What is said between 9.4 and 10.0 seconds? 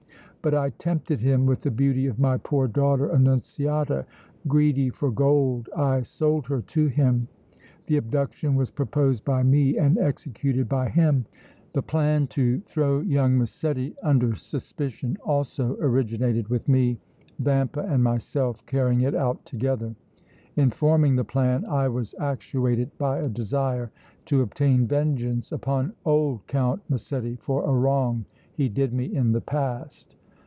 me and